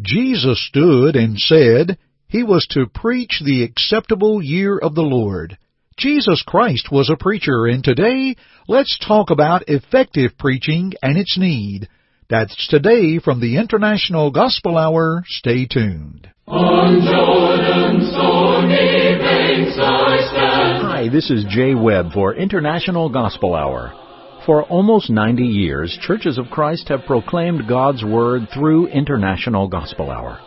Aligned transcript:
Jesus 0.00 0.64
stood 0.68 1.16
and 1.16 1.38
said 1.38 1.98
he 2.28 2.44
was 2.44 2.66
to 2.70 2.86
preach 2.86 3.42
the 3.44 3.64
acceptable 3.64 4.42
year 4.42 4.78
of 4.78 4.94
the 4.94 5.02
Lord. 5.02 5.58
Jesus 5.96 6.44
Christ 6.46 6.92
was 6.92 7.10
a 7.10 7.16
preacher, 7.16 7.66
and 7.66 7.82
today 7.82 8.36
let's 8.68 8.96
talk 9.04 9.30
about 9.30 9.68
effective 9.68 10.38
preaching 10.38 10.92
and 11.02 11.18
its 11.18 11.36
need. 11.36 11.88
That's 12.30 12.68
today 12.68 13.18
from 13.18 13.40
the 13.40 13.56
International 13.56 14.30
Gospel 14.30 14.78
Hour. 14.78 15.24
Stay 15.26 15.66
tuned. 15.66 16.28
On 16.46 17.00
Jordan's 17.00 18.10
stormy 18.12 19.18
banks 19.18 19.78
I 19.80 20.18
stand. 20.30 20.82
Hi, 20.82 21.08
this 21.08 21.30
is 21.30 21.44
Jay 21.48 21.74
Webb 21.74 22.12
for 22.12 22.34
International 22.34 23.08
Gospel 23.08 23.54
Hour. 23.54 24.07
For 24.48 24.64
almost 24.64 25.10
90 25.10 25.42
years, 25.42 25.98
Churches 26.00 26.38
of 26.38 26.46
Christ 26.50 26.88
have 26.88 27.04
proclaimed 27.04 27.68
God's 27.68 28.02
Word 28.02 28.48
through 28.54 28.86
International 28.86 29.68
Gospel 29.68 30.10
Hour. 30.10 30.40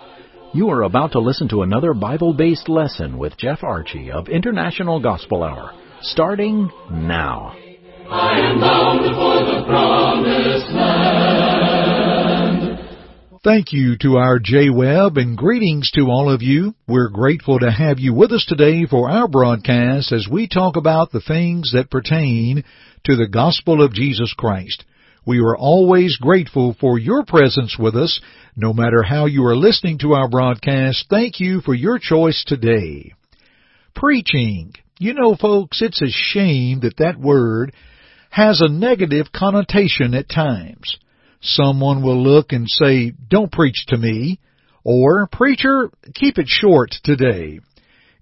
You 0.56 0.72
are 0.72 0.82
about 0.82 1.12
to 1.12 1.20
listen 1.20 1.48
to 1.50 1.62
another 1.62 1.94
Bible 1.94 2.34
based 2.34 2.68
lesson 2.68 3.20
with 3.20 3.38
Jeff 3.38 3.64
Archie 3.64 4.10
of 4.10 4.28
International 4.28 5.00
Gospel 5.00 5.44
Hour, 5.44 5.76
starting 6.02 6.72
now. 6.90 7.56
I 8.10 8.40
am 8.40 8.60
bound 8.60 9.02
for 9.02 9.46
the 9.46 9.66
promised 9.68 10.72
land. 10.74 11.71
Thank 13.44 13.74
you 13.74 13.98
to 14.02 14.18
our 14.18 14.38
J 14.38 14.70
Webb 14.70 15.18
and 15.18 15.36
greetings 15.36 15.90
to 15.96 16.02
all 16.02 16.32
of 16.32 16.44
you. 16.44 16.76
We're 16.88 17.10
grateful 17.10 17.58
to 17.58 17.72
have 17.72 17.98
you 17.98 18.14
with 18.14 18.32
us 18.32 18.46
today 18.48 18.86
for 18.86 19.10
our 19.10 19.28
broadcast 19.28 20.12
as 20.12 20.28
we 20.32 20.48
talk 20.48 20.76
about 20.76 21.12
the 21.12 21.22
things 21.22 21.72
that 21.74 21.90
pertain 21.90 22.64
to 23.06 23.16
the 23.16 23.28
gospel 23.28 23.84
of 23.84 23.96
Jesus 23.96 24.32
Christ. 24.38 24.86
We 25.26 25.40
are 25.40 25.58
always 25.58 26.18
grateful 26.18 26.76
for 26.80 27.00
your 27.00 27.26
presence 27.26 27.78
with 27.80 27.96
us. 27.96 28.22
No 28.56 28.74
matter 28.74 29.02
how 29.02 29.26
you 29.26 29.44
are 29.46 29.58
listening 29.58 29.98
to 30.02 30.14
our 30.14 30.30
broadcast, 30.30 31.08
thank 31.10 31.40
you 31.40 31.62
for 31.62 31.74
your 31.74 31.98
choice 31.98 32.44
today. 32.46 33.16
Preaching. 33.96 34.74
You 35.00 35.16
know, 35.16 35.36
folks, 35.36 35.82
it's 35.82 36.04
a 36.04 36.12
shame 36.12 36.82
that 36.82 36.98
that 36.98 37.20
word 37.20 37.74
has 38.30 38.62
a 38.62 38.70
negative 38.70 39.32
connotation 39.34 40.14
at 40.14 40.30
times. 40.30 41.00
Someone 41.42 42.04
will 42.04 42.22
look 42.22 42.52
and 42.52 42.68
say, 42.70 43.14
don't 43.30 43.52
preach 43.52 43.86
to 43.88 43.98
me, 43.98 44.40
or, 44.84 45.28
preacher, 45.28 45.90
keep 46.14 46.38
it 46.38 46.48
short 46.48 46.92
today. 47.04 47.60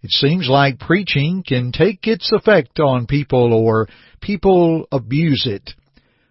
It 0.02 0.12
seems 0.12 0.48
like 0.48 0.80
preaching 0.80 1.44
can 1.46 1.72
take 1.72 2.08
its 2.08 2.32
effect 2.32 2.80
on 2.80 3.06
people 3.06 3.54
or 3.54 3.88
people 4.22 4.88
abuse 4.92 5.46
it. 5.46 5.74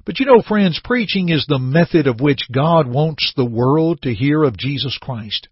But 0.06 0.18
you 0.18 0.24
know, 0.24 0.40
friends, 0.40 0.80
preaching 0.82 1.28
is 1.28 1.44
the 1.46 1.58
method 1.58 2.06
of 2.06 2.20
which 2.20 2.48
God 2.50 2.88
wants 2.88 3.34
the 3.36 3.44
world 3.44 4.00
to 4.02 4.14
hear 4.14 4.42
of 4.42 4.56
Jesus 4.56 4.96
Christ. 4.98 5.48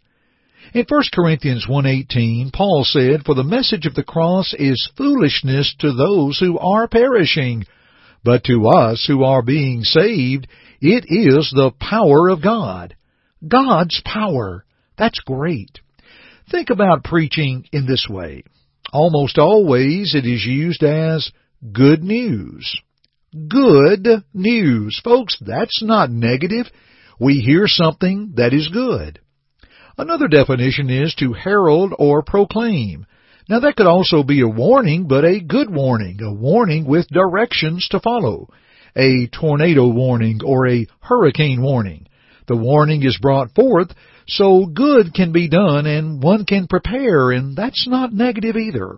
In 0.72 0.86
1 0.88 1.02
Corinthians 1.12 1.66
1.18, 1.68 2.52
Paul 2.52 2.84
said, 2.84 3.24
For 3.24 3.34
the 3.34 3.44
message 3.44 3.84
of 3.84 3.94
the 3.94 4.02
cross 4.02 4.54
is 4.58 4.90
foolishness 4.96 5.74
to 5.80 5.92
those 5.92 6.38
who 6.38 6.58
are 6.58 6.88
perishing, 6.88 7.66
but 8.26 8.44
to 8.44 8.66
us 8.66 9.06
who 9.08 9.24
are 9.24 9.40
being 9.40 9.84
saved, 9.84 10.46
it 10.82 11.06
is 11.08 11.50
the 11.54 11.70
power 11.80 12.28
of 12.28 12.42
God. 12.42 12.94
God's 13.46 14.02
power. 14.04 14.66
That's 14.98 15.20
great. 15.20 15.80
Think 16.50 16.68
about 16.68 17.04
preaching 17.04 17.64
in 17.72 17.86
this 17.86 18.06
way. 18.10 18.44
Almost 18.92 19.38
always 19.38 20.14
it 20.14 20.26
is 20.26 20.44
used 20.44 20.82
as 20.82 21.30
good 21.72 22.02
news 22.02 22.80
good 23.48 24.24
news. 24.32 25.00
Folks, 25.04 25.36
that's 25.40 25.82
not 25.82 26.10
negative. 26.10 26.66
We 27.20 27.34
hear 27.34 27.66
something 27.66 28.34
that 28.36 28.52
is 28.52 28.68
good. 28.68 29.20
Another 29.98 30.28
definition 30.28 30.90
is 30.90 31.14
to 31.16 31.32
herald 31.32 31.94
or 31.98 32.22
proclaim. 32.22 33.06
Now 33.48 33.60
that 33.60 33.76
could 33.76 33.86
also 33.86 34.24
be 34.24 34.40
a 34.40 34.48
warning, 34.48 35.06
but 35.06 35.24
a 35.24 35.40
good 35.40 35.72
warning, 35.72 36.20
a 36.22 36.32
warning 36.32 36.84
with 36.84 37.06
directions 37.08 37.86
to 37.90 38.00
follow. 38.00 38.48
A 38.96 39.28
tornado 39.28 39.86
warning 39.88 40.40
or 40.44 40.66
a 40.66 40.86
hurricane 41.00 41.62
warning. 41.62 42.06
The 42.48 42.56
warning 42.56 43.02
is 43.04 43.18
brought 43.20 43.54
forth 43.54 43.92
so 44.26 44.66
good 44.66 45.14
can 45.14 45.32
be 45.32 45.48
done 45.48 45.86
and 45.86 46.22
one 46.22 46.44
can 46.44 46.66
prepare 46.66 47.30
and 47.30 47.56
that's 47.56 47.86
not 47.86 48.12
negative 48.12 48.56
either. 48.56 48.96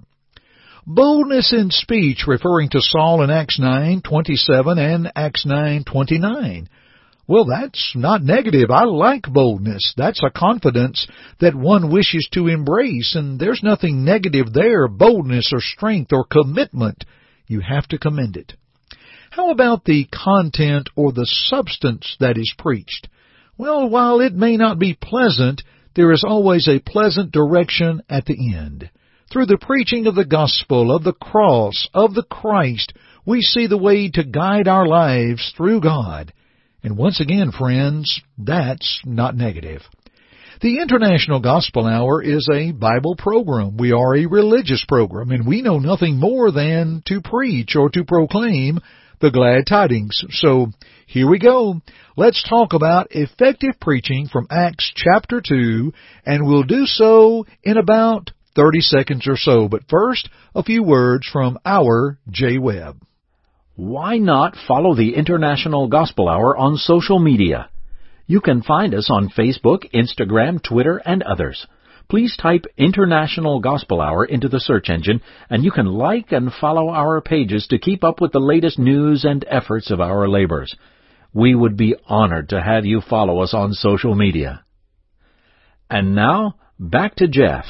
Boldness 0.86 1.52
in 1.52 1.70
speech, 1.70 2.24
referring 2.26 2.70
to 2.70 2.80
Saul 2.80 3.22
in 3.22 3.28
Acts 3.28 3.58
9:27 3.60 4.78
and 4.78 5.12
Acts 5.14 5.44
9:29. 5.44 6.68
Well, 7.28 7.44
that's 7.44 7.92
not 7.94 8.22
negative. 8.22 8.70
I 8.70 8.84
like 8.84 9.24
boldness. 9.30 9.92
That's 9.98 10.22
a 10.24 10.30
confidence 10.30 11.06
that 11.40 11.54
one 11.54 11.92
wishes 11.92 12.26
to 12.32 12.48
embrace, 12.48 13.14
and 13.14 13.38
there's 13.38 13.62
nothing 13.62 14.02
negative 14.02 14.54
there, 14.54 14.88
boldness 14.88 15.52
or 15.52 15.60
strength 15.60 16.10
or 16.10 16.24
commitment. 16.24 17.04
You 17.46 17.60
have 17.60 17.86
to 17.88 17.98
commend 17.98 18.38
it. 18.38 18.54
How 19.30 19.50
about 19.50 19.84
the 19.84 20.06
content 20.06 20.88
or 20.96 21.12
the 21.12 21.26
substance 21.26 22.16
that 22.18 22.38
is 22.38 22.54
preached? 22.56 23.08
Well, 23.58 23.90
while 23.90 24.20
it 24.20 24.32
may 24.32 24.56
not 24.56 24.78
be 24.78 24.98
pleasant, 24.98 25.62
there 25.94 26.12
is 26.12 26.24
always 26.26 26.66
a 26.66 26.78
pleasant 26.80 27.30
direction 27.30 28.00
at 28.08 28.24
the 28.24 28.54
end. 28.54 28.88
Through 29.30 29.46
the 29.46 29.58
preaching 29.58 30.06
of 30.06 30.14
the 30.14 30.24
gospel, 30.24 30.96
of 30.96 31.04
the 31.04 31.12
cross, 31.12 31.88
of 31.92 32.14
the 32.14 32.22
Christ, 32.22 32.94
we 33.26 33.42
see 33.42 33.66
the 33.66 33.76
way 33.76 34.08
to 34.12 34.24
guide 34.24 34.66
our 34.66 34.86
lives 34.86 35.52
through 35.54 35.82
God. 35.82 36.32
And 36.82 36.96
once 36.96 37.20
again, 37.20 37.50
friends, 37.50 38.20
that's 38.36 39.00
not 39.04 39.36
negative. 39.36 39.82
The 40.60 40.80
International 40.80 41.40
Gospel 41.40 41.86
Hour 41.86 42.22
is 42.22 42.48
a 42.52 42.72
Bible 42.72 43.14
program. 43.16 43.76
We 43.76 43.92
are 43.92 44.16
a 44.16 44.26
religious 44.26 44.84
program, 44.88 45.30
and 45.30 45.46
we 45.46 45.62
know 45.62 45.78
nothing 45.78 46.18
more 46.18 46.50
than 46.50 47.02
to 47.06 47.20
preach 47.20 47.76
or 47.76 47.90
to 47.90 48.04
proclaim 48.04 48.80
the 49.20 49.30
glad 49.30 49.66
tidings. 49.66 50.24
So, 50.30 50.68
here 51.06 51.28
we 51.28 51.38
go. 51.38 51.80
Let's 52.16 52.42
talk 52.48 52.72
about 52.72 53.08
effective 53.10 53.80
preaching 53.80 54.28
from 54.28 54.46
Acts 54.50 54.92
chapter 54.94 55.40
2, 55.40 55.92
and 56.26 56.46
we'll 56.46 56.64
do 56.64 56.86
so 56.86 57.46
in 57.62 57.76
about 57.76 58.30
30 58.56 58.80
seconds 58.80 59.28
or 59.28 59.36
so. 59.36 59.68
But 59.68 59.88
first, 59.88 60.28
a 60.54 60.62
few 60.64 60.82
words 60.82 61.28
from 61.32 61.58
our 61.64 62.18
Jay 62.30 62.58
Webb. 62.58 63.00
Why 63.78 64.18
not 64.18 64.56
follow 64.56 64.96
the 64.96 65.14
International 65.14 65.86
Gospel 65.86 66.28
Hour 66.28 66.56
on 66.56 66.78
social 66.78 67.20
media? 67.20 67.70
You 68.26 68.40
can 68.40 68.60
find 68.60 68.92
us 68.92 69.08
on 69.08 69.28
Facebook, 69.28 69.88
Instagram, 69.94 70.60
Twitter, 70.60 71.00
and 71.06 71.22
others. 71.22 71.64
Please 72.08 72.36
type 72.36 72.64
International 72.76 73.60
Gospel 73.60 74.00
Hour 74.00 74.24
into 74.24 74.48
the 74.48 74.58
search 74.58 74.90
engine, 74.90 75.20
and 75.48 75.62
you 75.62 75.70
can 75.70 75.86
like 75.86 76.32
and 76.32 76.52
follow 76.52 76.88
our 76.88 77.20
pages 77.20 77.68
to 77.68 77.78
keep 77.78 78.02
up 78.02 78.20
with 78.20 78.32
the 78.32 78.40
latest 78.40 78.80
news 78.80 79.24
and 79.24 79.44
efforts 79.48 79.92
of 79.92 80.00
our 80.00 80.26
labors. 80.28 80.74
We 81.32 81.54
would 81.54 81.76
be 81.76 81.94
honored 82.08 82.48
to 82.48 82.60
have 82.60 82.84
you 82.84 83.00
follow 83.00 83.38
us 83.42 83.54
on 83.54 83.74
social 83.74 84.16
media. 84.16 84.64
And 85.88 86.16
now, 86.16 86.56
back 86.80 87.14
to 87.18 87.28
Jeff. 87.28 87.66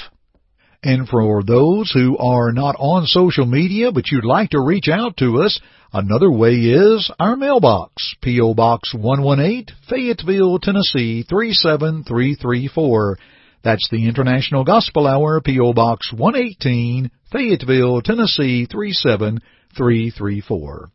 And 0.83 1.09
for 1.09 1.43
those 1.43 1.91
who 1.91 2.17
are 2.19 2.53
not 2.53 2.77
on 2.79 3.07
social 3.07 3.47
media 3.47 3.91
but 3.91 4.13
you'd 4.13 4.25
like 4.25 4.51
to 4.51 4.61
reach 4.61 4.89
out 4.89 5.17
to 5.17 5.43
us, 5.43 5.59
another 5.93 6.31
way 6.31 6.55
is 6.55 7.11
our 7.19 7.35
mailbox, 7.35 8.15
P.O. 8.23 8.55
Box 8.55 8.95
118, 8.95 9.75
Fayetteville, 9.91 10.61
Tennessee 10.61 11.25
37334. 11.29 13.19
That's 13.65 13.89
the 13.91 14.07
International 14.07 14.63
Gospel 14.63 15.09
Hour, 15.09 15.41
P.O. 15.41 15.73
Box 15.73 16.13
118, 16.13 17.11
Fayetteville, 17.33 18.01
Tennessee 18.03 18.67
37334. 18.67 20.91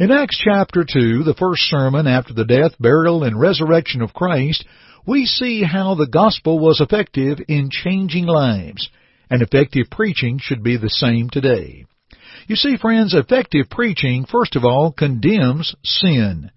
In 0.00 0.10
Acts 0.10 0.36
chapter 0.36 0.84
2, 0.84 1.22
the 1.22 1.34
first 1.38 1.62
sermon 1.62 2.06
after 2.06 2.34
the 2.34 2.44
death, 2.44 2.72
burial, 2.78 3.24
and 3.24 3.40
resurrection 3.40 4.02
of 4.02 4.12
Christ, 4.12 4.66
we 5.06 5.24
see 5.24 5.62
how 5.62 5.94
the 5.94 6.08
gospel 6.08 6.58
was 6.58 6.82
effective 6.82 7.38
in 7.48 7.70
changing 7.70 8.26
lives 8.26 8.90
and 9.34 9.42
effective 9.42 9.90
preaching 9.90 10.38
should 10.40 10.62
be 10.62 10.76
the 10.76 10.88
same 10.88 11.28
today. 11.28 11.84
You 12.46 12.54
see, 12.54 12.76
friends, 12.76 13.14
effective 13.14 13.68
preaching, 13.68 14.26
first 14.30 14.54
of 14.54 14.64
all, 14.64 14.92
condemns 14.92 15.74
sin. 15.82 16.52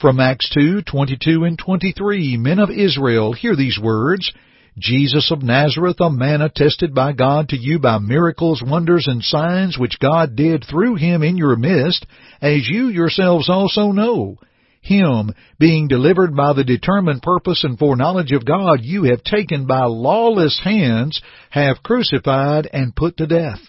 From 0.00 0.20
Acts 0.20 0.48
2, 0.54 0.82
22 0.82 1.42
and 1.42 1.58
23, 1.58 2.36
men 2.36 2.60
of 2.60 2.70
Israel, 2.70 3.32
hear 3.32 3.56
these 3.56 3.80
words, 3.82 4.32
Jesus 4.78 5.32
of 5.32 5.42
Nazareth, 5.42 6.00
a 6.00 6.08
man 6.08 6.40
attested 6.40 6.94
by 6.94 7.14
God 7.14 7.48
to 7.48 7.56
you 7.56 7.80
by 7.80 7.98
miracles, 7.98 8.62
wonders, 8.64 9.08
and 9.08 9.24
signs 9.24 9.76
which 9.76 9.98
God 9.98 10.36
did 10.36 10.64
through 10.64 10.94
him 10.94 11.24
in 11.24 11.36
your 11.36 11.56
midst, 11.56 12.06
as 12.40 12.68
you 12.68 12.90
yourselves 12.90 13.50
also 13.50 13.90
know 13.90 14.36
him, 14.80 15.32
being 15.58 15.88
delivered 15.88 16.34
by 16.34 16.52
the 16.52 16.64
determined 16.64 17.22
purpose 17.22 17.64
and 17.64 17.78
foreknowledge 17.78 18.32
of 18.32 18.44
God, 18.44 18.80
you 18.82 19.04
have 19.04 19.22
taken 19.22 19.66
by 19.66 19.84
lawless 19.84 20.60
hands, 20.62 21.20
have 21.50 21.82
crucified 21.82 22.68
and 22.72 22.96
put 22.96 23.16
to 23.18 23.26
death. 23.26 23.60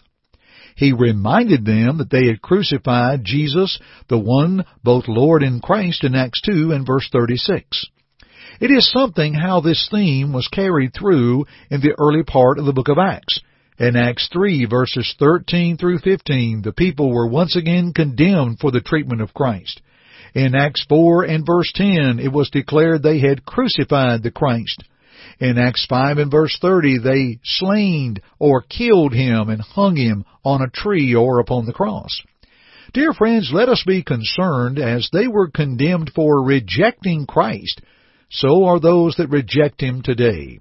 He 0.75 0.93
reminded 0.93 1.65
them 1.65 1.97
that 1.97 2.09
they 2.09 2.27
had 2.27 2.41
crucified 2.41 3.25
Jesus, 3.25 3.77
the 4.07 4.17
one, 4.17 4.65
both 4.83 5.07
Lord 5.07 5.43
and 5.43 5.61
Christ, 5.61 6.03
in 6.03 6.15
Acts 6.15 6.41
2 6.41 6.71
and 6.71 6.87
verse 6.87 7.07
36. 7.11 7.87
It 8.59 8.71
is 8.71 8.89
something 8.91 9.33
how 9.33 9.59
this 9.59 9.87
theme 9.91 10.33
was 10.33 10.47
carried 10.47 10.93
through 10.93 11.45
in 11.69 11.81
the 11.81 11.95
early 11.99 12.23
part 12.23 12.57
of 12.57 12.65
the 12.65 12.73
book 12.73 12.87
of 12.87 12.97
Acts. 12.97 13.39
In 13.79 13.95
Acts 13.95 14.29
3 14.31 14.65
verses 14.65 15.13
13 15.19 15.77
through 15.77 15.99
15, 15.99 16.61
the 16.61 16.71
people 16.71 17.11
were 17.11 17.27
once 17.27 17.55
again 17.55 17.93
condemned 17.93 18.59
for 18.59 18.71
the 18.71 18.81
treatment 18.81 19.21
of 19.21 19.33
Christ. 19.33 19.81
In 20.33 20.55
Acts 20.55 20.85
4 20.87 21.23
and 21.23 21.45
verse 21.45 21.71
10, 21.73 22.19
it 22.19 22.31
was 22.31 22.49
declared 22.49 23.03
they 23.03 23.19
had 23.19 23.45
crucified 23.45 24.23
the 24.23 24.31
Christ. 24.31 24.83
In 25.39 25.57
Acts 25.57 25.85
5 25.87 26.17
and 26.17 26.31
verse 26.31 26.57
30, 26.61 26.99
they 26.99 27.39
slain 27.43 28.17
or 28.39 28.61
killed 28.61 29.13
him 29.13 29.49
and 29.49 29.61
hung 29.61 29.95
him 29.95 30.23
on 30.43 30.61
a 30.61 30.69
tree 30.69 31.15
or 31.15 31.39
upon 31.39 31.65
the 31.65 31.73
cross. 31.73 32.21
Dear 32.93 33.13
friends, 33.13 33.51
let 33.53 33.69
us 33.69 33.83
be 33.85 34.03
concerned 34.03 34.77
as 34.77 35.09
they 35.11 35.27
were 35.27 35.49
condemned 35.49 36.11
for 36.13 36.43
rejecting 36.43 37.25
Christ, 37.25 37.81
so 38.29 38.65
are 38.65 38.79
those 38.79 39.15
that 39.15 39.29
reject 39.29 39.81
him 39.81 40.01
today. 40.01 40.59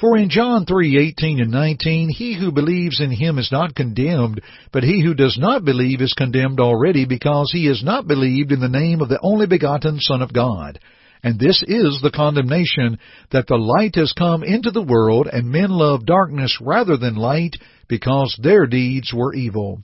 For 0.00 0.16
in 0.16 0.30
John 0.30 0.64
3:18 0.64 1.42
and 1.42 1.50
19, 1.50 2.08
he 2.08 2.32
who 2.32 2.52
believes 2.52 3.00
in 3.00 3.10
him 3.10 3.38
is 3.38 3.52
not 3.52 3.74
condemned, 3.74 4.40
but 4.72 4.82
he 4.82 5.02
who 5.02 5.12
does 5.12 5.36
not 5.36 5.62
believe 5.62 6.00
is 6.00 6.14
condemned 6.14 6.58
already 6.58 7.04
because 7.04 7.52
he 7.52 7.66
has 7.66 7.84
not 7.84 8.08
believed 8.08 8.50
in 8.50 8.60
the 8.60 8.68
name 8.68 9.02
of 9.02 9.10
the 9.10 9.20
only 9.22 9.46
begotten 9.46 10.00
Son 10.00 10.22
of 10.22 10.32
God. 10.32 10.78
And 11.22 11.38
this 11.38 11.62
is 11.68 12.00
the 12.00 12.10
condemnation 12.10 12.98
that 13.30 13.46
the 13.46 13.58
light 13.58 13.96
has 13.96 14.14
come 14.14 14.42
into 14.42 14.70
the 14.70 14.80
world 14.80 15.28
and 15.30 15.50
men 15.50 15.68
love 15.68 16.06
darkness 16.06 16.56
rather 16.62 16.96
than 16.96 17.16
light 17.16 17.56
because 17.86 18.34
their 18.42 18.66
deeds 18.66 19.12
were 19.12 19.34
evil. 19.34 19.82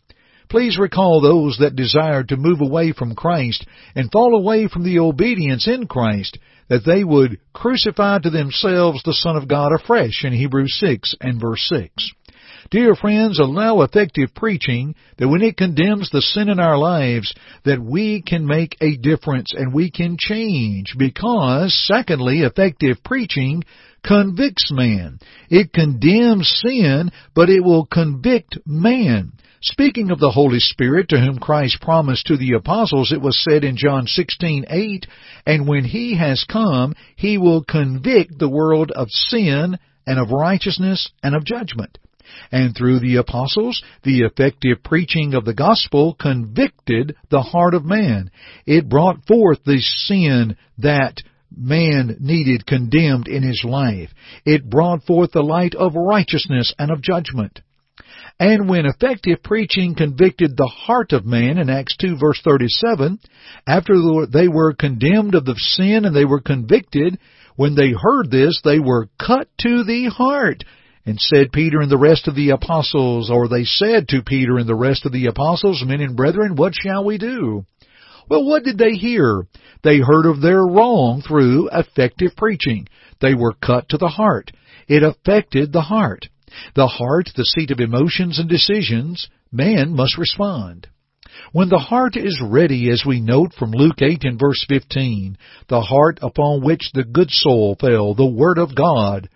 Please 0.49 0.79
recall 0.79 1.21
those 1.21 1.59
that 1.59 1.77
desired 1.77 2.29
to 2.29 2.37
move 2.37 2.61
away 2.61 2.93
from 2.93 3.15
Christ 3.15 3.67
and 3.95 4.11
fall 4.11 4.39
away 4.39 4.69
from 4.69 4.85
the 4.85 5.01
obedience 5.01 5.67
in 5.67 5.87
Christ 5.87 6.39
that 6.69 6.85
they 6.85 7.05
would 7.05 7.39
crucify 7.53 8.19
to 8.19 8.31
themselves 8.31 9.03
the 9.03 9.13
Son 9.13 9.37
of 9.37 9.49
God 9.49 9.73
afresh 9.73 10.25
in 10.25 10.33
Hebrews 10.33 10.77
6 10.81 11.15
and 11.21 11.41
verse 11.41 11.65
6. 11.69 12.13
Dear 12.71 12.97
friends, 12.97 13.39
allow 13.39 13.83
effective 13.83 14.35
preaching 14.35 14.97
that 15.19 15.29
when 15.29 15.43
it 15.43 15.57
condemns 15.57 16.11
the 16.11 16.21
sin 16.21 16.49
in 16.49 16.59
our 16.59 16.77
lives, 16.77 17.33
that 17.65 17.81
we 17.81 18.23
can 18.23 18.47
make 18.47 18.77
a 18.81 18.97
difference 18.97 19.53
and 19.57 19.73
we 19.73 19.91
can 19.91 20.17
change 20.19 20.95
because, 20.99 21.75
secondly, 21.87 22.41
effective 22.41 22.97
preaching 23.05 23.63
convicts 24.05 24.73
man. 24.73 25.19
It 25.49 25.73
condemns 25.73 26.63
sin, 26.65 27.11
but 27.35 27.51
it 27.51 27.63
will 27.63 27.87
convict 27.87 28.59
man. 28.67 29.33
Speaking 29.62 30.11
of 30.11 30.19
the 30.19 30.31
Holy 30.31 30.61
Spirit 30.61 31.08
to 31.08 31.20
whom 31.20 31.38
Christ 31.38 31.81
promised 31.81 32.26
to 32.26 32.37
the 32.37 32.53
apostles, 32.53 33.11
it 33.11 33.20
was 33.20 33.43
said 33.43 33.64
in 33.64 33.76
John 33.76 34.06
16:8, 34.06 35.06
"And 35.47 35.67
when 35.67 35.85
he 35.85 36.14
has 36.14 36.44
come, 36.44 36.94
he 37.17 37.38
will 37.38 37.64
convict 37.64 38.38
the 38.38 38.49
world 38.49 38.91
of 38.91 39.11
sin 39.11 39.79
and 40.06 40.19
of 40.19 40.31
righteousness 40.31 41.08
and 41.23 41.35
of 41.35 41.44
judgment." 41.44 41.99
And 42.53 42.75
through 42.75 42.99
the 42.99 43.17
apostles, 43.17 43.82
the 44.03 44.23
effective 44.23 44.82
preaching 44.82 45.35
of 45.35 45.44
the 45.44 45.55
gospel 45.55 46.14
convicted 46.14 47.14
the 47.31 47.43
heart 47.43 47.75
of 47.75 47.85
man. 47.85 48.31
It 48.67 48.88
brought 48.88 49.26
forth 49.26 49.64
the 49.64 49.81
sin 49.81 50.56
that 50.79 51.23
man 51.56 52.17
needed 52.20 52.67
condemned 52.67 53.29
in 53.29 53.43
his 53.43 53.64
life. 53.64 54.12
It 54.44 54.69
brought 54.69 55.05
forth 55.05 55.32
the 55.32 55.43
light 55.43 55.75
of 55.75 55.94
righteousness 55.94 56.75
and 56.79 56.91
of 56.91 57.00
judgment. 57.00 57.62
And 58.38 58.69
when 58.69 58.85
effective 58.85 59.43
preaching 59.43 59.94
convicted 59.94 60.56
the 60.56 60.67
heart 60.67 61.12
of 61.12 61.25
man 61.25 61.56
in 61.56 61.71
Acts 61.71 61.97
2 61.97 62.19
verse 62.19 62.41
37, 62.44 63.19
after 63.67 63.94
they 64.31 64.47
were 64.47 64.75
condemned 64.75 65.35
of 65.35 65.47
the 65.47 65.55
sin 65.56 66.05
and 66.05 66.15
they 66.15 66.27
were 66.27 66.41
convicted, 66.41 67.19
when 67.56 67.75
they 67.75 67.93
heard 67.99 68.31
this, 68.31 68.61
they 68.62 68.79
were 68.79 69.09
cut 69.19 69.49
to 69.61 69.85
the 69.85 70.11
heart. 70.15 70.65
And 71.06 71.19
said 71.19 71.53
Peter 71.53 71.81
and 71.81 71.91
the 71.91 71.97
rest 71.97 72.29
of 72.29 72.35
the 72.35 72.50
apostles, 72.50 73.31
or 73.31 73.49
they 73.49 73.65
said 73.65 74.09
to 74.09 74.23
Peter 74.23 74.59
and 74.59 74.69
the 74.69 74.75
rest 74.75 75.06
of 75.06 75.12
the 75.12 75.27
apostles, 75.27 75.83
men 75.87 76.00
and 76.00 76.17
brethren, 76.17 76.56
what 76.56 76.75
shall 76.75 77.05
we 77.05 77.17
do? 77.17 77.65
Well, 78.29 78.44
what 78.44 78.65
did 78.65 78.77
they 78.77 78.94
hear? 78.94 79.47
They 79.83 79.99
heard 79.99 80.27
of 80.27 80.43
their 80.43 80.62
wrong 80.62 81.23
through 81.23 81.71
effective 81.73 82.33
preaching. 82.37 82.88
They 83.21 83.35
were 83.35 83.55
cut 83.55 83.88
to 83.91 83.99
the 83.99 84.09
heart. 84.09 84.50
It 84.88 85.05
affected 85.05 85.73
the 85.73 85.83
heart. 85.83 86.27
The 86.75 86.87
heart, 86.87 87.31
the 87.35 87.45
seat 87.45 87.71
of 87.71 87.81
emotions 87.81 88.39
and 88.39 88.49
decisions, 88.49 89.29
man 89.51 89.95
must 89.95 90.17
respond. 90.17 90.87
When 91.53 91.69
the 91.69 91.79
heart 91.79 92.17
is 92.17 92.41
ready, 92.41 92.89
as 92.91 93.05
we 93.05 93.21
note 93.21 93.53
from 93.53 93.73
Luke 93.73 94.01
8 94.01 94.25
and 94.25 94.39
verse 94.39 94.65
15, 94.69 95.37
the 95.69 95.81
heart 95.81 96.19
upon 96.23 96.63
which 96.63 96.93
the 96.93 97.05
good 97.05 97.31
soul 97.31 97.77
fell, 97.81 98.15
the 98.15 98.27
Word 98.27 98.59
of 98.59 98.75
God, 98.75 99.29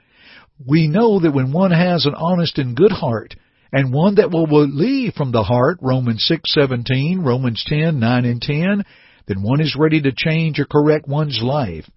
we 0.66 0.88
know 0.88 1.18
that 1.20 1.32
when 1.32 1.52
one 1.52 1.72
has 1.72 2.06
an 2.06 2.14
honest 2.14 2.58
and 2.58 2.76
good 2.76 2.92
heart, 2.92 3.34
and 3.72 3.92
one 3.92 4.16
that 4.16 4.30
will 4.30 4.46
believe 4.46 5.14
from 5.14 5.32
the 5.32 5.42
heart, 5.42 5.78
Romans 5.80 6.24
6:17, 6.24 7.24
Romans 7.24 7.64
10:9 7.64 8.24
and 8.24 8.42
10, 8.42 8.84
then 9.26 9.42
one 9.42 9.60
is 9.60 9.76
ready 9.76 10.00
to 10.00 10.12
change 10.12 10.58
or 10.58 10.64
correct 10.64 11.08
one's 11.08 11.42
life. 11.42 11.88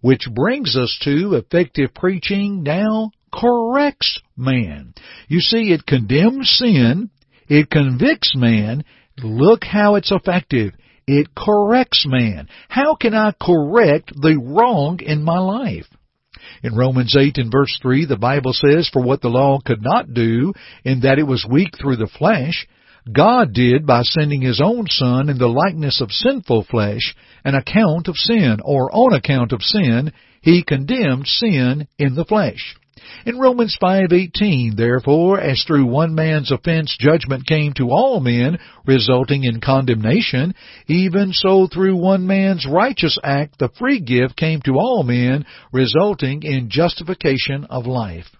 Which 0.00 0.28
brings 0.30 0.76
us 0.76 0.98
to 1.02 1.34
effective 1.34 1.94
preaching 1.94 2.62
now 2.62 3.12
corrects 3.32 4.20
man. 4.36 4.94
You 5.28 5.40
see, 5.40 5.72
it 5.72 5.86
condemns 5.86 6.48
sin, 6.50 7.10
it 7.48 7.70
convicts 7.70 8.34
man. 8.36 8.84
Look 9.22 9.64
how 9.64 9.96
it's 9.96 10.12
effective. 10.12 10.72
It 11.06 11.34
corrects 11.34 12.06
man. 12.06 12.48
How 12.68 12.94
can 12.94 13.14
I 13.14 13.32
correct 13.32 14.12
the 14.14 14.38
wrong 14.38 15.00
in 15.00 15.22
my 15.22 15.38
life? 15.38 15.86
In 16.62 16.74
Romans 16.74 17.16
8 17.16 17.38
and 17.38 17.52
verse 17.52 17.76
3, 17.82 18.06
the 18.06 18.16
Bible 18.16 18.52
says, 18.52 18.88
For 18.92 19.02
what 19.02 19.20
the 19.20 19.28
law 19.28 19.58
could 19.64 19.82
not 19.82 20.14
do, 20.14 20.52
in 20.84 21.00
that 21.00 21.18
it 21.18 21.26
was 21.26 21.46
weak 21.48 21.76
through 21.76 21.96
the 21.96 22.10
flesh, 22.18 22.66
God 23.10 23.52
did 23.52 23.86
by 23.86 24.02
sending 24.02 24.42
His 24.42 24.60
own 24.62 24.86
Son 24.88 25.28
in 25.28 25.38
the 25.38 25.48
likeness 25.48 26.00
of 26.00 26.12
sinful 26.12 26.64
flesh, 26.70 27.14
an 27.44 27.54
account 27.54 28.08
of 28.08 28.16
sin, 28.16 28.58
or 28.62 28.90
on 28.92 29.12
account 29.12 29.52
of 29.52 29.62
sin, 29.62 30.12
He 30.40 30.62
condemned 30.62 31.26
sin 31.26 31.88
in 31.98 32.14
the 32.14 32.24
flesh. 32.24 32.76
In 33.24 33.38
Romans 33.38 33.74
5:18, 33.80 34.76
therefore, 34.76 35.40
as 35.40 35.62
through 35.64 35.86
one 35.86 36.14
man's 36.14 36.50
offense 36.50 36.94
judgment 37.00 37.46
came 37.46 37.72
to 37.74 37.88
all 37.88 38.20
men, 38.20 38.58
resulting 38.84 39.44
in 39.44 39.60
condemnation, 39.60 40.54
even 40.88 41.32
so 41.32 41.66
through 41.66 41.96
one 41.96 42.26
man's 42.26 42.66
righteous 42.66 43.16
act 43.24 43.58
the 43.58 43.70
free 43.78 43.98
gift 43.98 44.36
came 44.36 44.60
to 44.62 44.74
all 44.78 45.04
men, 45.04 45.46
resulting 45.72 46.42
in 46.42 46.68
justification 46.68 47.64
of 47.70 47.86
life. 47.86 48.30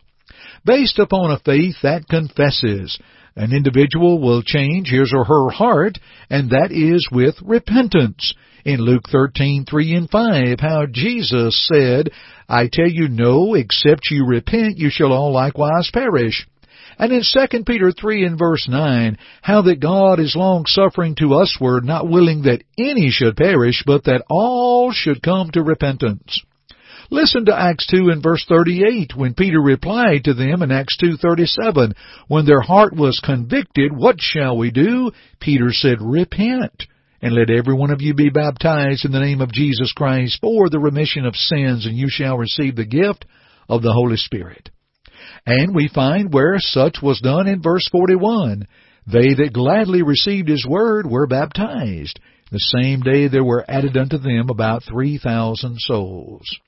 Based 0.66 0.99
upon 0.99 1.30
a 1.30 1.38
faith 1.38 1.76
that 1.82 2.06
confesses, 2.09 2.99
an 3.36 3.52
individual 3.52 4.20
will 4.20 4.42
change 4.42 4.88
his 4.88 5.12
or 5.14 5.24
her 5.24 5.50
heart, 5.50 5.98
and 6.28 6.50
that 6.50 6.70
is 6.70 7.08
with 7.10 7.36
repentance. 7.42 8.34
In 8.64 8.80
Luke 8.80 9.08
13:3 9.08 9.96
and 9.96 10.10
5, 10.10 10.60
how 10.60 10.86
Jesus 10.86 11.68
said, 11.72 12.10
I 12.48 12.68
tell 12.72 12.88
you 12.88 13.08
no, 13.08 13.54
except 13.54 14.10
you 14.10 14.24
repent, 14.24 14.78
you 14.78 14.90
shall 14.90 15.12
all 15.12 15.32
likewise 15.32 15.90
perish. 15.92 16.46
And 16.98 17.12
in 17.12 17.22
2 17.22 17.64
Peter 17.64 17.90
3 17.90 18.24
and 18.24 18.38
verse 18.38 18.68
9, 18.68 19.18
how 19.40 19.62
that 19.62 19.80
God 19.80 20.20
is 20.20 20.36
long 20.36 20.66
suffering 20.66 21.14
to 21.16 21.30
usward, 21.30 21.84
not 21.84 22.08
willing 22.08 22.42
that 22.42 22.62
any 22.78 23.10
should 23.10 23.36
perish, 23.36 23.82
but 23.84 24.04
that 24.04 24.24
all 24.28 24.92
should 24.92 25.22
come 25.22 25.50
to 25.52 25.62
repentance. 25.62 26.42
Listen 27.12 27.45
to 27.45 27.54
Acts 27.54 27.87
2 27.88 28.09
and 28.09 28.23
verse 28.23 28.42
38 28.49 29.14
when 29.14 29.35
Peter 29.35 29.61
replied 29.61 30.25
to 30.25 30.33
them 30.33 30.62
in 30.62 30.73
Acts 30.73 30.97
2:37 30.97 31.92
when 32.26 32.47
their 32.47 32.62
heart 32.62 32.97
was 32.97 33.21
convicted 33.23 33.92
what 33.95 34.19
shall 34.19 34.57
we 34.57 34.71
do? 34.71 35.12
Peter 35.38 35.75
said 35.75 35.99
repent 36.00 36.87
and 37.21 37.35
let 37.35 37.50
every 37.50 37.75
one 37.75 37.90
of 37.90 38.00
you 38.00 38.14
be 38.14 38.31
baptized 38.31 39.04
in 39.04 39.12
the 39.12 39.21
name 39.21 39.42
of 39.42 39.52
Jesus 39.52 39.92
Christ 39.92 40.38
for 40.40 40.71
the 40.71 40.78
remission 40.78 41.26
of 41.26 41.37
sins 41.37 41.85
and 41.85 41.99
you 41.99 42.09
shall 42.09 42.38
receive 42.38 42.76
the 42.76 42.87
gift 42.87 43.26
of 43.69 43.83
the 43.83 43.92
Holy 43.92 44.16
Spirit. 44.16 44.71
And 45.45 45.75
we 45.75 45.88
find 45.88 46.33
where 46.33 46.59
such 46.61 47.02
was 47.02 47.21
done 47.21 47.47
in 47.47 47.61
verse 47.61 47.87
41 47.92 48.66
they 49.07 49.35
that 49.35 49.52
gladly 49.52 50.00
received 50.00 50.49
his 50.49 50.64
word 50.66 51.04
were 51.07 51.26
baptized 51.26 52.19
the 52.50 52.59
same 52.59 53.00
day 53.00 53.28
there 53.28 53.45
were 53.45 53.66
added 53.69 53.99
unto 53.99 54.16
them 54.16 54.49
about 54.49 54.85
3,000 54.85 55.76
souls. 55.78 56.59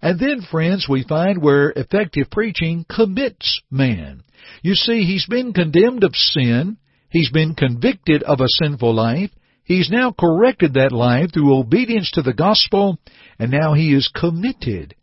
And 0.00 0.18
then, 0.18 0.42
friends, 0.42 0.86
we 0.88 1.02
find 1.02 1.42
where 1.42 1.70
effective 1.70 2.30
preaching 2.30 2.84
commits 2.88 3.60
man. 3.70 4.22
You 4.62 4.74
see, 4.74 5.04
he's 5.04 5.26
been 5.26 5.52
condemned 5.52 6.04
of 6.04 6.14
sin. 6.14 6.76
He's 7.10 7.30
been 7.30 7.54
convicted 7.54 8.22
of 8.22 8.40
a 8.40 8.48
sinful 8.48 8.94
life. 8.94 9.30
He's 9.64 9.90
now 9.90 10.14
corrected 10.18 10.74
that 10.74 10.92
life 10.92 11.32
through 11.32 11.58
obedience 11.58 12.10
to 12.12 12.22
the 12.22 12.32
gospel, 12.32 12.98
and 13.38 13.50
now 13.50 13.74
he 13.74 13.92
is 13.92 14.10
committed. 14.14 14.94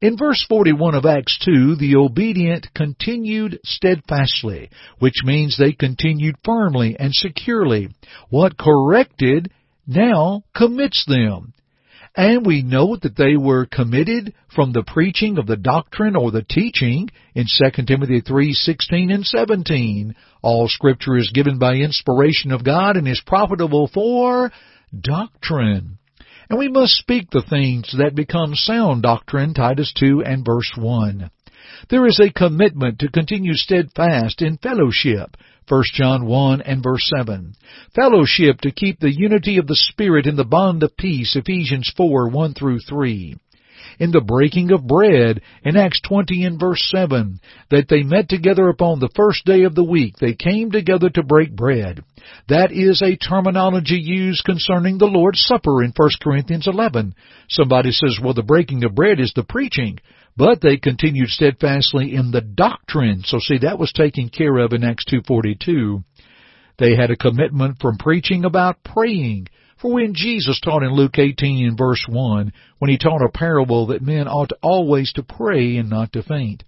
In 0.00 0.16
verse 0.16 0.44
41 0.48 0.94
of 0.94 1.06
Acts 1.06 1.38
2, 1.44 1.76
the 1.76 1.96
obedient 1.96 2.68
continued 2.74 3.58
steadfastly, 3.64 4.70
which 4.98 5.24
means 5.24 5.56
they 5.56 5.72
continued 5.72 6.36
firmly 6.44 6.94
and 6.98 7.12
securely. 7.14 7.88
What 8.28 8.58
corrected 8.58 9.50
now 9.86 10.42
commits 10.54 11.04
them. 11.06 11.54
And 12.16 12.46
we 12.46 12.62
note 12.62 13.02
that 13.02 13.16
they 13.16 13.36
were 13.36 13.66
committed 13.66 14.34
from 14.54 14.72
the 14.72 14.84
preaching 14.84 15.36
of 15.36 15.46
the 15.46 15.56
doctrine 15.56 16.14
or 16.14 16.30
the 16.30 16.44
teaching 16.48 17.10
in 17.34 17.46
2 17.46 17.86
Timothy 17.86 18.20
3:16 18.20 19.12
and 19.12 19.26
17. 19.26 20.14
All 20.40 20.68
scripture 20.68 21.16
is 21.16 21.32
given 21.34 21.58
by 21.58 21.74
inspiration 21.74 22.52
of 22.52 22.62
God 22.62 22.96
and 22.96 23.08
is 23.08 23.20
profitable 23.26 23.88
for 23.88 24.52
doctrine. 24.96 25.98
And 26.48 26.58
we 26.58 26.68
must 26.68 26.94
speak 26.94 27.30
the 27.30 27.42
things 27.42 27.92
that 27.98 28.14
become 28.14 28.54
sound 28.54 29.02
doctrine, 29.02 29.54
Titus 29.54 29.92
2 29.94 30.22
and 30.22 30.44
verse 30.44 30.70
1. 30.76 31.30
There 31.88 32.06
is 32.06 32.20
a 32.20 32.32
commitment 32.32 33.00
to 33.00 33.10
continue 33.10 33.54
steadfast 33.54 34.40
in 34.40 34.58
fellowship, 34.58 35.36
1 35.68 35.82
John 35.94 36.26
1 36.26 36.60
and 36.60 36.82
verse 36.82 37.10
7. 37.16 37.54
Fellowship 37.94 38.60
to 38.60 38.70
keep 38.70 39.00
the 39.00 39.14
unity 39.14 39.56
of 39.56 39.66
the 39.66 39.76
Spirit 39.76 40.26
in 40.26 40.36
the 40.36 40.44
bond 40.44 40.82
of 40.82 40.96
peace, 40.96 41.36
Ephesians 41.36 41.90
4, 41.96 42.28
1 42.28 42.54
through 42.54 42.80
3. 42.80 43.36
In 43.98 44.10
the 44.10 44.20
breaking 44.20 44.72
of 44.72 44.86
bread, 44.86 45.40
in 45.62 45.76
Acts 45.76 46.00
20 46.00 46.44
and 46.44 46.58
verse 46.58 46.82
7, 46.94 47.40
that 47.70 47.88
they 47.88 48.02
met 48.02 48.28
together 48.28 48.68
upon 48.68 48.98
the 48.98 49.10
first 49.14 49.44
day 49.44 49.62
of 49.62 49.74
the 49.74 49.84
week, 49.84 50.16
they 50.16 50.34
came 50.34 50.70
together 50.70 51.08
to 51.10 51.22
break 51.22 51.54
bread. 51.54 52.02
That 52.48 52.72
is 52.72 53.02
a 53.02 53.16
terminology 53.16 53.98
used 53.98 54.44
concerning 54.44 54.98
the 54.98 55.06
Lord's 55.06 55.44
Supper 55.44 55.82
in 55.82 55.92
1 55.96 56.10
Corinthians 56.20 56.66
11. 56.66 57.14
Somebody 57.48 57.92
says, 57.92 58.18
well, 58.22 58.34
the 58.34 58.42
breaking 58.42 58.84
of 58.84 58.94
bread 58.94 59.20
is 59.20 59.32
the 59.34 59.44
preaching. 59.44 59.98
But 60.36 60.60
they 60.60 60.76
continued 60.76 61.28
steadfastly 61.28 62.14
in 62.14 62.32
the 62.32 62.40
doctrine. 62.40 63.22
So 63.24 63.38
see, 63.38 63.58
that 63.58 63.78
was 63.78 63.92
taken 63.92 64.28
care 64.28 64.58
of 64.58 64.72
in 64.72 64.82
Acts 64.82 65.04
2.42. 65.12 66.02
They 66.78 66.96
had 66.96 67.10
a 67.10 67.16
commitment 67.16 67.78
from 67.80 67.98
preaching 67.98 68.44
about 68.44 68.82
praying. 68.82 69.46
For 69.80 69.92
when 69.92 70.14
Jesus 70.14 70.58
taught 70.60 70.82
in 70.82 70.92
Luke 70.92 71.18
18 71.18 71.68
and 71.68 71.78
verse 71.78 72.04
1, 72.08 72.52
when 72.78 72.90
he 72.90 72.98
taught 72.98 73.22
a 73.22 73.28
parable 73.28 73.86
that 73.86 74.02
men 74.02 74.26
ought 74.26 74.50
always 74.60 75.12
to 75.12 75.22
pray 75.22 75.76
and 75.76 75.88
not 75.88 76.12
to 76.14 76.22
faint. 76.22 76.64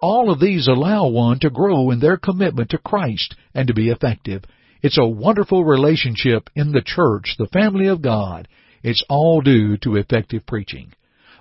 All 0.00 0.30
of 0.30 0.38
these 0.38 0.68
allow 0.68 1.08
one 1.08 1.38
to 1.40 1.50
grow 1.50 1.90
in 1.90 2.00
their 2.00 2.18
commitment 2.18 2.70
to 2.70 2.78
Christ 2.78 3.34
and 3.54 3.66
to 3.68 3.74
be 3.74 3.88
effective. 3.88 4.44
It's 4.82 4.98
a 4.98 5.08
wonderful 5.08 5.64
relationship 5.64 6.50
in 6.54 6.72
the 6.72 6.82
church, 6.84 7.36
the 7.38 7.48
family 7.48 7.88
of 7.88 8.02
God. 8.02 8.48
It's 8.82 9.02
all 9.08 9.40
due 9.40 9.76
to 9.78 9.96
effective 9.96 10.46
preaching. 10.46 10.92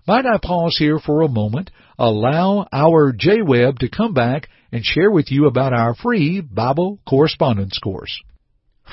Might 0.08 0.26
I 0.26 0.38
pause 0.42 0.78
here 0.80 0.98
for 1.00 1.22
a 1.22 1.28
moment, 1.28 1.70
allow 2.00 2.66
our 2.72 3.12
J 3.12 3.42
Webb 3.42 3.80
to 3.80 3.90
come 3.90 4.14
back 4.14 4.48
and 4.72 4.86
share 4.86 5.12
with 5.12 5.30
you 5.30 5.48
about 5.48 5.74
our 5.74 5.96
free 5.96 6.40
Bible 6.40 7.00
correspondence 7.06 7.78
course. 7.78 8.22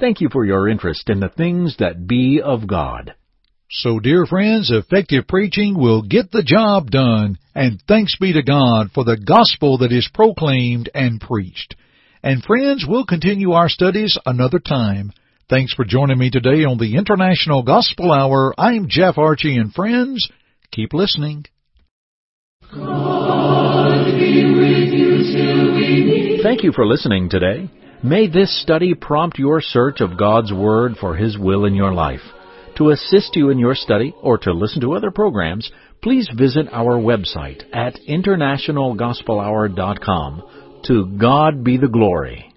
Thank 0.00 0.22
you 0.22 0.30
for 0.32 0.46
your 0.46 0.70
interest 0.70 1.10
in 1.10 1.20
the 1.20 1.28
things 1.28 1.76
that 1.78 2.06
be 2.06 2.40
of 2.42 2.66
God. 2.66 3.14
So, 3.74 3.98
dear 4.00 4.26
friends, 4.26 4.70
effective 4.70 5.26
preaching 5.26 5.78
will 5.78 6.02
get 6.02 6.30
the 6.30 6.42
job 6.42 6.90
done, 6.90 7.38
and 7.54 7.82
thanks 7.88 8.18
be 8.18 8.34
to 8.34 8.42
God 8.42 8.90
for 8.92 9.02
the 9.02 9.16
gospel 9.16 9.78
that 9.78 9.92
is 9.92 10.10
proclaimed 10.12 10.90
and 10.94 11.18
preached. 11.18 11.74
And 12.22 12.44
friends, 12.44 12.84
we'll 12.86 13.06
continue 13.06 13.52
our 13.52 13.70
studies 13.70 14.18
another 14.26 14.58
time. 14.58 15.10
Thanks 15.48 15.72
for 15.72 15.86
joining 15.86 16.18
me 16.18 16.28
today 16.28 16.64
on 16.64 16.76
the 16.76 16.96
International 16.98 17.62
Gospel 17.62 18.12
Hour. 18.12 18.52
I'm 18.58 18.88
Jeff 18.90 19.16
Archie, 19.16 19.56
and 19.56 19.72
friends, 19.72 20.28
keep 20.70 20.92
listening. 20.92 21.46
Thank 26.42 26.62
you 26.62 26.72
for 26.72 26.86
listening 26.86 27.30
today. 27.30 27.70
May 28.04 28.26
this 28.28 28.60
study 28.60 28.92
prompt 28.92 29.38
your 29.38 29.62
search 29.62 30.02
of 30.02 30.18
God's 30.18 30.52
Word 30.52 30.96
for 31.00 31.16
His 31.16 31.38
will 31.38 31.64
in 31.64 31.74
your 31.74 31.94
life. 31.94 32.20
To 32.82 32.90
assist 32.90 33.36
you 33.36 33.50
in 33.50 33.60
your 33.60 33.76
study 33.76 34.12
or 34.20 34.38
to 34.38 34.52
listen 34.52 34.80
to 34.80 34.94
other 34.94 35.12
programs, 35.12 35.70
please 36.02 36.28
visit 36.36 36.66
our 36.72 36.98
website 36.98 37.62
at 37.72 37.94
internationalgospelhour.com. 38.08 40.42
To 40.86 41.06
God 41.16 41.62
be 41.62 41.76
the 41.76 41.86
glory. 41.86 42.52